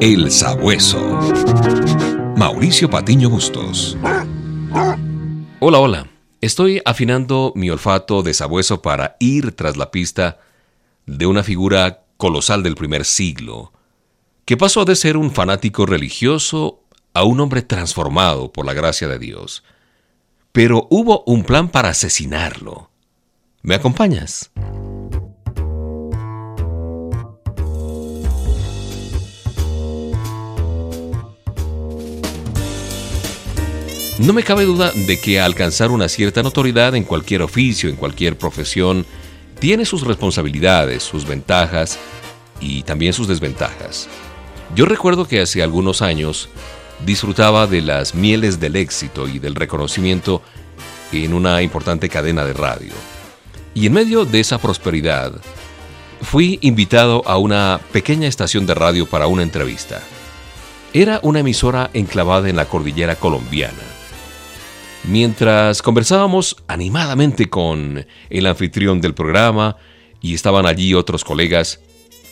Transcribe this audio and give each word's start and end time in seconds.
El 0.00 0.30
Sabueso. 0.30 1.00
Mauricio 2.36 2.88
Patiño 2.88 3.30
Bustos. 3.30 3.98
Hola, 5.58 5.78
hola. 5.80 6.08
Estoy 6.40 6.80
afinando 6.84 7.52
mi 7.56 7.68
olfato 7.68 8.22
de 8.22 8.32
sabueso 8.32 8.80
para 8.80 9.16
ir 9.18 9.56
tras 9.56 9.76
la 9.76 9.90
pista 9.90 10.38
de 11.06 11.26
una 11.26 11.42
figura 11.42 12.04
colosal 12.16 12.62
del 12.62 12.76
primer 12.76 13.04
siglo, 13.04 13.72
que 14.44 14.56
pasó 14.56 14.84
de 14.84 14.94
ser 14.94 15.16
un 15.16 15.32
fanático 15.32 15.84
religioso 15.84 16.84
a 17.12 17.24
un 17.24 17.40
hombre 17.40 17.62
transformado 17.62 18.52
por 18.52 18.66
la 18.66 18.74
gracia 18.74 19.08
de 19.08 19.18
Dios. 19.18 19.64
Pero 20.52 20.86
hubo 20.90 21.24
un 21.26 21.42
plan 21.42 21.68
para 21.68 21.88
asesinarlo. 21.88 22.88
¿Me 23.62 23.74
acompañas? 23.74 24.52
No 34.18 34.32
me 34.32 34.42
cabe 34.42 34.64
duda 34.64 34.90
de 34.92 35.20
que 35.20 35.40
alcanzar 35.40 35.92
una 35.92 36.08
cierta 36.08 36.42
notoriedad 36.42 36.96
en 36.96 37.04
cualquier 37.04 37.40
oficio, 37.40 37.88
en 37.88 37.94
cualquier 37.94 38.36
profesión, 38.36 39.06
tiene 39.60 39.84
sus 39.84 40.04
responsabilidades, 40.04 41.04
sus 41.04 41.24
ventajas 41.24 42.00
y 42.60 42.82
también 42.82 43.12
sus 43.12 43.28
desventajas. 43.28 44.08
Yo 44.74 44.86
recuerdo 44.86 45.28
que 45.28 45.40
hace 45.40 45.62
algunos 45.62 46.02
años 46.02 46.48
disfrutaba 47.06 47.68
de 47.68 47.80
las 47.80 48.16
mieles 48.16 48.58
del 48.58 48.74
éxito 48.74 49.28
y 49.28 49.38
del 49.38 49.54
reconocimiento 49.54 50.42
en 51.12 51.32
una 51.32 51.62
importante 51.62 52.08
cadena 52.08 52.44
de 52.44 52.54
radio. 52.54 52.92
Y 53.72 53.86
en 53.86 53.92
medio 53.92 54.24
de 54.24 54.40
esa 54.40 54.58
prosperidad, 54.58 55.32
fui 56.22 56.58
invitado 56.60 57.22
a 57.24 57.38
una 57.38 57.78
pequeña 57.92 58.26
estación 58.26 58.66
de 58.66 58.74
radio 58.74 59.06
para 59.06 59.28
una 59.28 59.44
entrevista. 59.44 60.02
Era 60.92 61.20
una 61.22 61.38
emisora 61.38 61.88
enclavada 61.94 62.48
en 62.48 62.56
la 62.56 62.64
cordillera 62.64 63.14
colombiana 63.14 63.97
Mientras 65.04 65.80
conversábamos 65.80 66.56
animadamente 66.66 67.46
con 67.46 68.06
el 68.30 68.46
anfitrión 68.46 69.00
del 69.00 69.14
programa 69.14 69.76
y 70.20 70.34
estaban 70.34 70.66
allí 70.66 70.94
otros 70.94 71.24
colegas, 71.24 71.80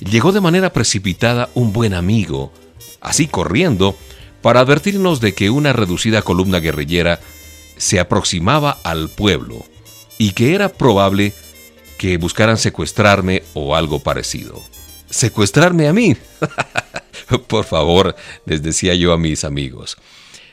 llegó 0.00 0.32
de 0.32 0.40
manera 0.40 0.72
precipitada 0.72 1.50
un 1.54 1.72
buen 1.72 1.92
amigo, 1.94 2.52
así 3.00 3.26
corriendo, 3.26 3.96
para 4.40 4.60
advertirnos 4.60 5.20
de 5.20 5.34
que 5.34 5.50
una 5.50 5.72
reducida 5.72 6.22
columna 6.22 6.60
guerrillera 6.60 7.20
se 7.76 8.00
aproximaba 8.00 8.78
al 8.84 9.08
pueblo 9.08 9.64
y 10.18 10.32
que 10.32 10.54
era 10.54 10.68
probable 10.68 11.32
que 11.98 12.16
buscaran 12.16 12.58
secuestrarme 12.58 13.42
o 13.54 13.76
algo 13.76 14.00
parecido. 14.00 14.60
¿Secuestrarme 15.10 15.88
a 15.88 15.92
mí? 15.92 16.16
Por 17.48 17.64
favor, 17.64 18.16
les 18.46 18.62
decía 18.62 18.94
yo 18.94 19.12
a 19.12 19.18
mis 19.18 19.44
amigos. 19.44 19.96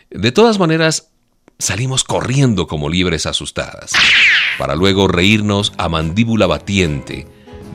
De 0.09 0.31
todas 0.31 0.59
maneras, 0.59 1.11
salimos 1.59 2.05
corriendo 2.05 2.67
como 2.67 2.89
libres 2.89 3.25
asustadas, 3.25 3.91
para 4.57 4.75
luego 4.75 5.09
reírnos 5.09 5.73
a 5.77 5.89
mandíbula 5.89 6.47
batiente 6.47 7.27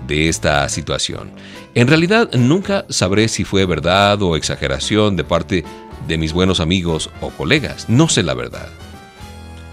de 0.07 0.31
esta 0.31 0.67
situación. 0.71 1.31
En 1.75 1.87
realidad 1.87 2.33
nunca 2.33 2.87
sabré 2.89 3.29
si 3.29 3.45
fue 3.45 3.67
verdad 3.67 4.23
o 4.23 4.37
exageración 4.37 5.17
de 5.17 5.25
parte 5.25 5.65
de 6.09 6.19
mis 6.19 6.33
buenos 6.33 6.61
amigos 6.61 7.11
o 7.21 7.29
colegas, 7.29 7.89
no 7.89 8.09
sé 8.09 8.23
la 8.23 8.33
verdad. 8.33 8.69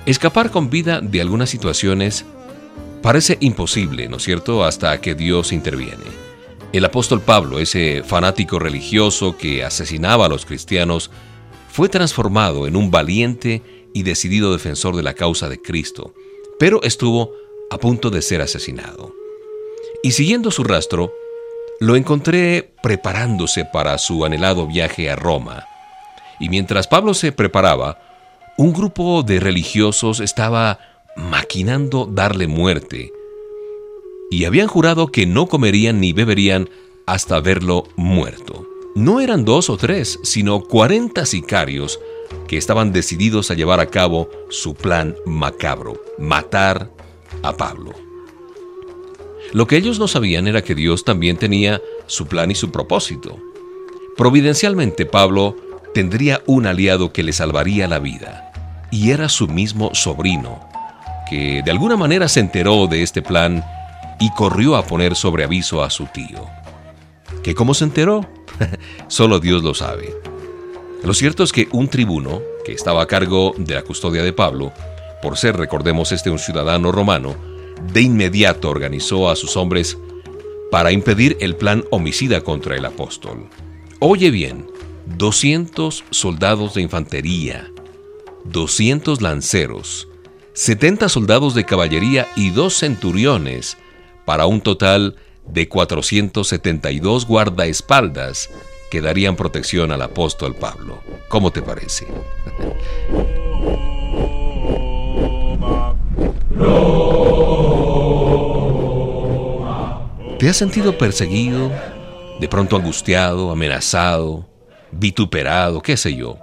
Escapar 0.05 0.51
con 0.51 0.69
vida 0.69 0.99
de 0.99 1.21
algunas 1.21 1.49
situaciones 1.49 2.25
parece 3.01 3.37
imposible, 3.39 4.09
¿no 4.09 4.17
es 4.17 4.23
cierto?, 4.23 4.65
hasta 4.65 4.99
que 4.99 5.15
Dios 5.15 5.53
interviene. 5.53 6.03
El 6.73 6.83
apóstol 6.83 7.21
Pablo, 7.21 7.59
ese 7.59 8.03
fanático 8.05 8.59
religioso 8.59 9.37
que 9.37 9.63
asesinaba 9.63 10.25
a 10.25 10.29
los 10.29 10.45
cristianos, 10.45 11.11
fue 11.71 11.87
transformado 11.87 12.67
en 12.67 12.75
un 12.75 12.91
valiente 12.91 13.80
y 13.93 14.03
decidido 14.03 14.51
defensor 14.51 14.95
de 14.95 15.03
la 15.03 15.13
causa 15.13 15.49
de 15.49 15.61
Cristo, 15.61 16.13
pero 16.59 16.81
estuvo 16.83 17.31
a 17.69 17.77
punto 17.77 18.09
de 18.09 18.21
ser 18.21 18.41
asesinado. 18.41 19.13
Y 20.03 20.11
siguiendo 20.11 20.51
su 20.51 20.63
rastro, 20.63 21.13
lo 21.79 21.95
encontré 21.95 22.73
preparándose 22.83 23.65
para 23.65 23.97
su 23.97 24.25
anhelado 24.25 24.67
viaje 24.67 25.09
a 25.09 25.15
Roma. 25.15 25.65
Y 26.39 26.49
mientras 26.49 26.87
Pablo 26.87 27.13
se 27.13 27.31
preparaba, 27.31 27.99
un 28.57 28.73
grupo 28.73 29.23
de 29.23 29.39
religiosos 29.39 30.19
estaba 30.19 30.79
maquinando 31.15 32.05
darle 32.05 32.47
muerte. 32.47 33.11
Y 34.29 34.45
habían 34.45 34.67
jurado 34.67 35.07
que 35.07 35.25
no 35.25 35.47
comerían 35.47 35.99
ni 35.99 36.13
beberían 36.13 36.69
hasta 37.05 37.39
verlo 37.39 37.85
muerto. 37.95 38.67
No 38.95 39.19
eran 39.19 39.45
dos 39.45 39.69
o 39.69 39.77
tres, 39.77 40.19
sino 40.23 40.61
cuarenta 40.61 41.25
sicarios 41.25 41.99
que 42.47 42.57
estaban 42.57 42.91
decididos 42.91 43.51
a 43.51 43.53
llevar 43.53 43.79
a 43.79 43.87
cabo 43.87 44.29
su 44.49 44.75
plan 44.75 45.15
macabro, 45.25 46.01
matar 46.17 46.89
a 47.43 47.53
Pablo. 47.53 47.93
Lo 49.53 49.67
que 49.67 49.77
ellos 49.77 49.99
no 49.99 50.07
sabían 50.07 50.47
era 50.47 50.61
que 50.61 50.75
Dios 50.75 51.03
también 51.03 51.37
tenía 51.37 51.81
su 52.07 52.27
plan 52.27 52.51
y 52.51 52.55
su 52.55 52.71
propósito. 52.71 53.37
Providencialmente 54.15 55.05
Pablo 55.05 55.55
tendría 55.93 56.41
un 56.45 56.67
aliado 56.67 57.11
que 57.11 57.23
le 57.23 57.33
salvaría 57.33 57.87
la 57.87 57.99
vida, 57.99 58.51
y 58.91 59.11
era 59.11 59.29
su 59.29 59.47
mismo 59.47 59.93
sobrino, 59.93 60.59
que 61.29 61.61
de 61.63 61.71
alguna 61.71 61.97
manera 61.97 62.27
se 62.27 62.39
enteró 62.39 62.87
de 62.87 63.03
este 63.03 63.21
plan 63.21 63.63
y 64.19 64.29
corrió 64.31 64.75
a 64.75 64.85
poner 64.85 65.15
sobre 65.15 65.43
aviso 65.43 65.83
a 65.83 65.89
su 65.89 66.05
tío. 66.05 66.45
¿Que 67.43 67.55
cómo 67.55 67.73
se 67.73 67.85
enteró? 67.85 68.25
Solo 69.07 69.39
Dios 69.39 69.63
lo 69.63 69.73
sabe. 69.73 70.13
Lo 71.03 71.15
cierto 71.15 71.43
es 71.43 71.51
que 71.51 71.67
un 71.71 71.87
tribuno, 71.87 72.41
que 72.63 72.73
estaba 72.73 73.01
a 73.01 73.07
cargo 73.07 73.55
de 73.57 73.73
la 73.73 73.81
custodia 73.81 74.21
de 74.21 74.33
Pablo, 74.33 74.71
por 75.23 75.35
ser, 75.35 75.57
recordemos, 75.57 76.11
este 76.11 76.29
un 76.29 76.37
ciudadano 76.37 76.91
romano, 76.91 77.35
de 77.91 78.01
inmediato 78.01 78.69
organizó 78.69 79.29
a 79.29 79.35
sus 79.35 79.57
hombres 79.57 79.97
para 80.69 80.91
impedir 80.91 81.37
el 81.39 81.55
plan 81.55 81.83
homicida 81.89 82.41
contra 82.41 82.75
el 82.75 82.85
apóstol. 82.85 83.49
Oye 83.99 84.29
bien, 84.29 84.67
200 85.17 86.03
soldados 86.11 86.75
de 86.75 86.83
infantería, 86.83 87.71
200 88.45 89.21
lanceros, 89.21 90.07
70 90.53 91.09
soldados 91.09 91.55
de 91.55 91.65
caballería 91.65 92.27
y 92.35 92.51
dos 92.51 92.75
centuriones, 92.75 93.77
para 94.23 94.45
un 94.45 94.61
total 94.61 95.15
de 95.47 95.67
472 95.67 97.25
guardaespaldas 97.25 98.49
que 98.91 99.01
darían 99.01 99.37
protección 99.37 99.93
al 99.93 100.01
apóstol 100.01 100.53
Pablo. 100.53 101.01
¿Cómo 101.29 101.49
te 101.49 101.61
parece? 101.61 102.05
¿Te 110.37 110.49
has 110.49 110.57
sentido 110.57 110.97
perseguido, 110.97 111.71
de 112.41 112.49
pronto 112.49 112.75
angustiado, 112.75 113.51
amenazado, 113.51 114.45
vituperado, 114.91 115.81
qué 115.81 115.95
sé 115.95 116.13
yo? 116.15 116.37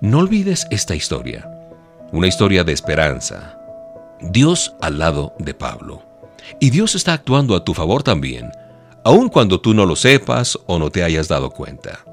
No 0.00 0.18
olvides 0.18 0.66
esta 0.72 0.96
historia, 0.96 1.48
una 2.10 2.26
historia 2.26 2.64
de 2.64 2.72
esperanza. 2.72 3.56
Dios 4.20 4.74
al 4.80 4.98
lado 4.98 5.34
de 5.38 5.54
Pablo. 5.54 6.02
Y 6.58 6.70
Dios 6.70 6.96
está 6.96 7.12
actuando 7.12 7.54
a 7.54 7.64
tu 7.64 7.74
favor 7.74 8.02
también 8.02 8.50
aun 9.04 9.28
cuando 9.28 9.60
tú 9.60 9.74
no 9.74 9.86
lo 9.86 9.96
sepas 9.96 10.58
o 10.66 10.78
no 10.78 10.90
te 10.90 11.02
hayas 11.02 11.28
dado 11.28 11.50
cuenta. 11.50 12.04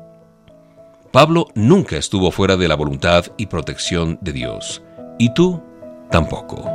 Pablo 1.11 1.47
nunca 1.55 1.97
estuvo 1.97 2.31
fuera 2.31 2.57
de 2.57 2.67
la 2.67 2.75
voluntad 2.75 3.25
y 3.37 3.47
protección 3.47 4.17
de 4.21 4.33
Dios, 4.33 4.81
y 5.17 5.33
tú 5.33 5.61
tampoco. 6.11 6.69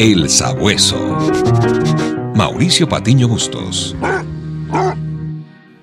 El 0.00 0.30
Sabueso. 0.30 0.96
Mauricio 2.34 2.88
Patiño 2.88 3.26
Bustos. 3.26 3.96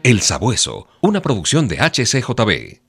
El 0.05 0.21
Sabueso, 0.21 0.87
una 1.01 1.19
producción 1.19 1.67
de 1.67 1.77
HCJB. 1.79 2.84